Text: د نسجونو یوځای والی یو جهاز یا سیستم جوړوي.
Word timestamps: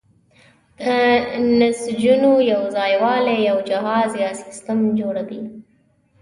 د 0.81 0.83
نسجونو 1.59 2.31
یوځای 2.53 2.93
والی 3.03 3.35
یو 3.49 3.57
جهاز 3.69 4.09
یا 4.23 4.29
سیستم 4.43 4.79
جوړوي. 4.99 5.41